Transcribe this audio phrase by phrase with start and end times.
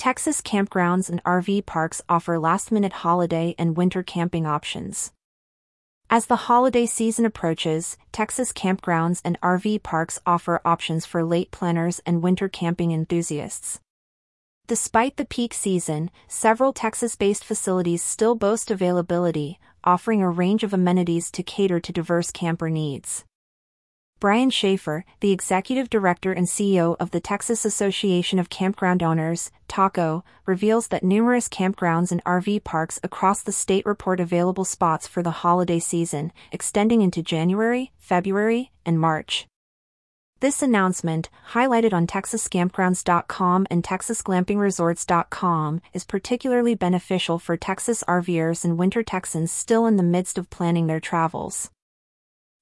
[0.00, 5.12] Texas campgrounds and RV parks offer last-minute holiday and winter camping options.
[6.08, 12.00] As the holiday season approaches, Texas campgrounds and RV parks offer options for late planners
[12.06, 13.78] and winter camping enthusiasts.
[14.66, 21.30] Despite the peak season, several Texas-based facilities still boast availability, offering a range of amenities
[21.32, 23.26] to cater to diverse camper needs.
[24.20, 30.22] Brian Schaefer, the executive director and CEO of the Texas Association of Campground Owners, TACO,
[30.44, 35.30] reveals that numerous campgrounds and RV parks across the state report available spots for the
[35.30, 39.46] holiday season, extending into January, February, and March.
[40.40, 49.02] This announcement, highlighted on TexasCampgrounds.com and TexasGlampingResorts.com, is particularly beneficial for Texas RVers and winter
[49.02, 51.70] Texans still in the midst of planning their travels.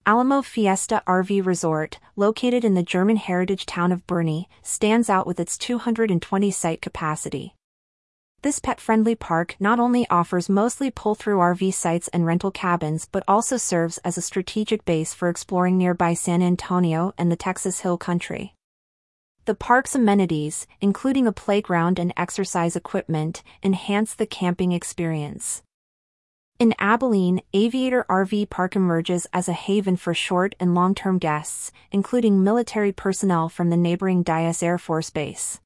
[0.08, 5.38] Alamo Fiesta RV Resort, located in the German heritage town of Boerne, stands out with
[5.38, 7.54] its 220 site capacity.
[8.40, 13.58] This pet-friendly park not only offers mostly pull-through RV sites and rental cabins but also
[13.58, 18.54] serves as a strategic base for exploring nearby San Antonio and the Texas Hill Country.
[19.44, 25.62] The park's amenities, including a playground and exercise equipment, enhance the camping experience.
[26.58, 32.42] In Abilene, Aviator RV Park emerges as a haven for short and long-term guests, including
[32.42, 35.60] military personnel from the neighboring Dyess Air Force Base.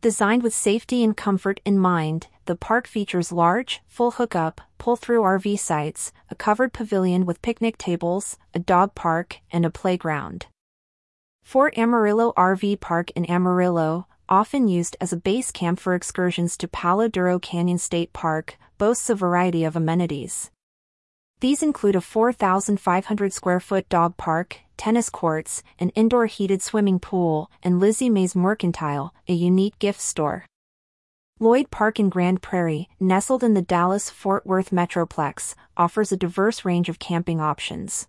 [0.00, 5.60] Designed with safety and comfort in mind, the park features large, full hookup, pull-through RV
[5.60, 10.46] sites, a covered pavilion with picnic tables, a dog park, and a playground.
[11.44, 16.68] Fort Amarillo RV Park in Amarillo, often used as a base camp for excursions to
[16.68, 20.52] Palo Duro Canyon State Park, boasts a variety of amenities.
[21.40, 27.50] These include a 4,500 square foot dog park, tennis courts, an indoor heated swimming pool,
[27.62, 30.46] and Lizzie Mae's Mercantile, a unique gift store.
[31.38, 36.90] Lloyd Park in Grand Prairie, nestled in the Dallas-Fort Worth Metroplex, offers a diverse range
[36.90, 38.06] of camping options.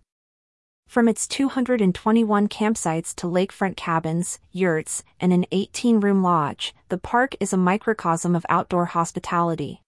[0.92, 7.54] From its 221 campsites to lakefront cabins, yurts, and an 18-room lodge, the park is
[7.54, 9.80] a microcosm of outdoor hospitality.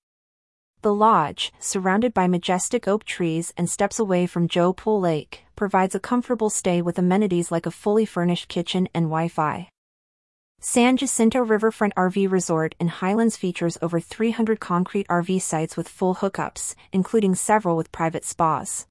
[0.80, 5.94] The lodge, surrounded by majestic oak trees and steps away from Joe Pool Lake, provides
[5.94, 9.68] a comfortable stay with amenities like a fully furnished kitchen and Wi-Fi.
[10.58, 16.14] San Jacinto Riverfront RV Resort in Highlands features over 300 concrete RV sites with full
[16.14, 18.86] hookups, including several with private spas.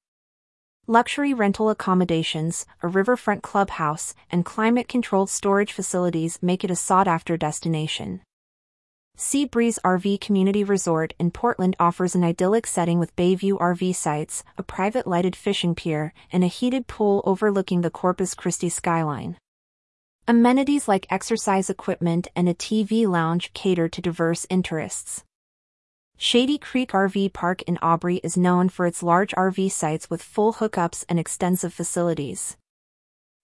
[0.86, 8.20] Luxury rental accommodations, a riverfront clubhouse, and climate-controlled storage facilities make it a sought-after destination.
[9.16, 14.44] Sea Breeze RV Community Resort in Portland offers an idyllic setting with Bayview RV sites,
[14.58, 19.38] a private lighted fishing pier, and a heated pool overlooking the Corpus Christi skyline.
[20.28, 25.24] Amenities like exercise equipment and a TV lounge cater to diverse interests.
[26.16, 30.54] Shady Creek RV Park in Aubrey is known for its large RV sites with full
[30.54, 32.56] hookups and extensive facilities.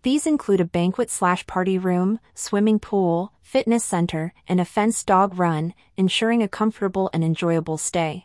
[0.02, 5.38] These include a banquet slash party room, swimming pool, fitness center, and a fenced dog
[5.38, 8.24] run, ensuring a comfortable and enjoyable stay.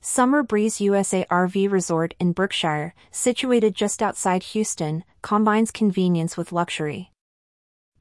[0.00, 7.13] Summer Breeze USA RV Resort in Brookshire, situated just outside Houston, combines convenience with luxury.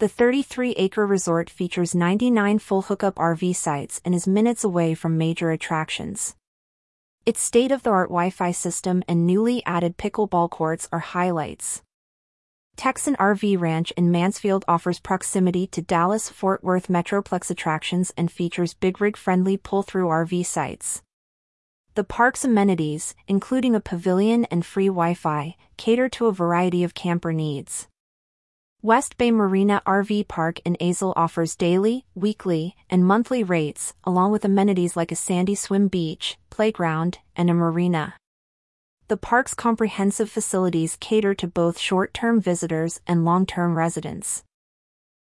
[0.03, 5.49] The 33-acre resort features 99 full hookup RV sites and is minutes away from major
[5.49, 6.35] attractions.
[7.25, 11.83] Its state-of-the-art Wi-Fi system and newly added pickleball courts are highlights.
[12.75, 18.99] Texan RV Ranch in Mansfield offers proximity to Dallas-Fort Worth Metroplex attractions and features big
[18.99, 21.01] rig-friendly pull-through RV sites.
[21.95, 27.31] The park's amenities, including a pavilion and free Wi-Fi, cater to a variety of camper
[27.31, 27.87] needs.
[28.83, 34.43] West Bay Marina RV Park in Azle offers daily, weekly, and monthly rates, along with
[34.43, 38.13] amenities like a sandy swim beach, playground, and a marina
[39.09, 44.43] the park's comprehensive facilities cater to both short-term visitors and long-term residents.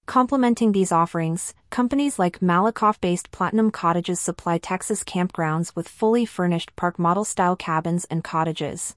[0.06, 6.97] Complementing these offerings, companies like Malakoff-based Platinum Cottages supply Texas campgrounds with fully furnished park
[6.97, 8.96] model-style cabins and cottages.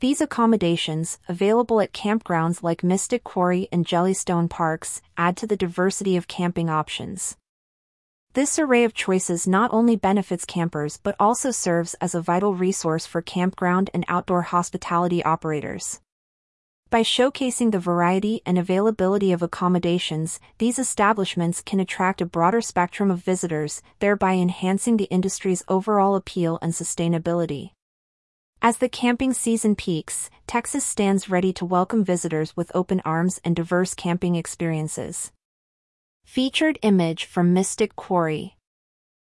[0.00, 6.16] These accommodations, available at campgrounds like Mystic Quarry and Jellystone Parks, add to the diversity
[6.16, 7.36] of camping options.
[8.34, 13.06] This array of choices not only benefits campers but also serves as a vital resource
[13.06, 16.00] for campground and outdoor hospitality operators.
[16.90, 23.10] By showcasing the variety and availability of accommodations, these establishments can attract a broader spectrum
[23.10, 27.72] of visitors, thereby enhancing the industry's overall appeal and sustainability.
[28.60, 33.54] As the camping season peaks, Texas stands ready to welcome visitors with open arms and
[33.54, 35.30] diverse camping experiences.
[36.24, 38.57] Featured image from Mystic Quarry.